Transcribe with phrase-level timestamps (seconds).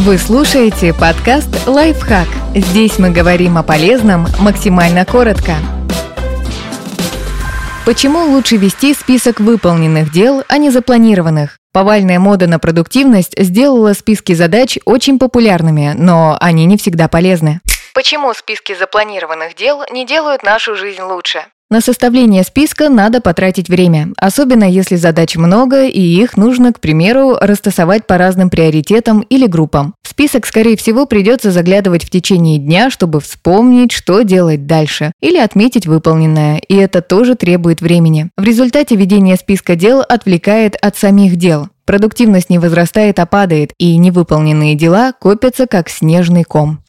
[0.00, 2.28] Вы слушаете подкаст «Лайфхак».
[2.54, 5.54] Здесь мы говорим о полезном максимально коротко.
[7.84, 11.58] Почему лучше вести список выполненных дел, а не запланированных?
[11.72, 17.60] Повальная мода на продуктивность сделала списки задач очень популярными, но они не всегда полезны.
[17.92, 21.44] Почему списки запланированных дел не делают нашу жизнь лучше?
[21.70, 27.36] На составление списка надо потратить время, особенно если задач много и их нужно, к примеру,
[27.38, 29.94] растасовать по разным приоритетам или группам.
[30.02, 35.36] В список, скорее всего, придется заглядывать в течение дня, чтобы вспомнить, что делать дальше, или
[35.36, 38.30] отметить выполненное, и это тоже требует времени.
[38.38, 41.68] В результате ведение списка дел отвлекает от самих дел.
[41.84, 46.80] Продуктивность не возрастает, а падает, и невыполненные дела копятся как снежный ком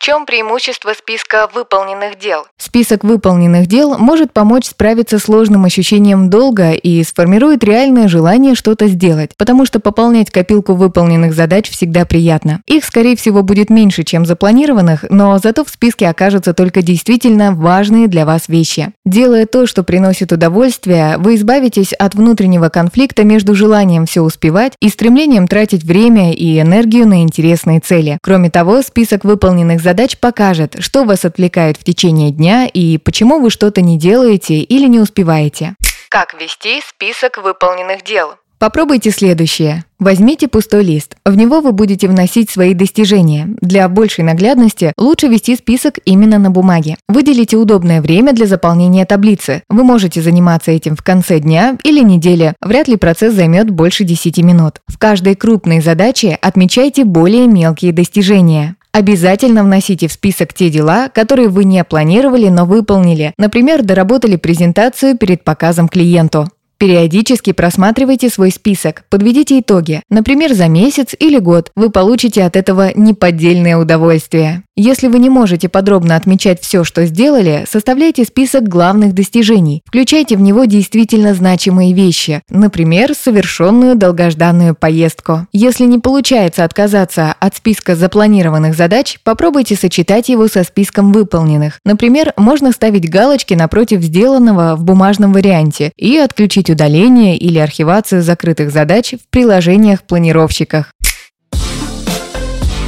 [0.00, 2.46] чем преимущество списка выполненных дел?
[2.56, 8.88] Список выполненных дел может помочь справиться с сложным ощущением долга и сформирует реальное желание что-то
[8.88, 12.62] сделать, потому что пополнять копилку выполненных задач всегда приятно.
[12.66, 18.08] Их, скорее всего, будет меньше, чем запланированных, но зато в списке окажутся только действительно важные
[18.08, 18.92] для вас вещи.
[19.04, 24.88] Делая то, что приносит удовольствие, вы избавитесь от внутреннего конфликта между желанием все успевать и
[24.88, 28.18] стремлением тратить время и энергию на интересные цели.
[28.22, 33.40] Кроме того, список выполненных задач задач покажет, что вас отвлекает в течение дня и почему
[33.40, 35.74] вы что-то не делаете или не успеваете.
[36.08, 38.34] Как вести список выполненных дел?
[38.60, 39.84] Попробуйте следующее.
[39.98, 41.16] Возьмите пустой лист.
[41.24, 43.48] В него вы будете вносить свои достижения.
[43.60, 46.96] Для большей наглядности лучше вести список именно на бумаге.
[47.08, 49.64] Выделите удобное время для заполнения таблицы.
[49.68, 52.54] Вы можете заниматься этим в конце дня или недели.
[52.60, 54.82] Вряд ли процесс займет больше 10 минут.
[54.86, 58.76] В каждой крупной задаче отмечайте более мелкие достижения.
[58.92, 63.32] Обязательно вносите в список те дела, которые вы не планировали, но выполнили.
[63.38, 66.48] Например, доработали презентацию перед показом клиенту.
[66.80, 70.02] Периодически просматривайте свой список, подведите итоги.
[70.08, 74.62] Например, за месяц или год вы получите от этого неподдельное удовольствие.
[74.82, 79.82] Если вы не можете подробно отмечать все, что сделали, составляйте список главных достижений.
[79.84, 85.46] Включайте в него действительно значимые вещи, например, совершенную долгожданную поездку.
[85.52, 91.78] Если не получается отказаться от списка запланированных задач, попробуйте сочетать его со списком выполненных.
[91.84, 98.70] Например, можно ставить галочки напротив сделанного в бумажном варианте и отключить удаление или архивацию закрытых
[98.70, 100.94] задач в приложениях-планировщиках.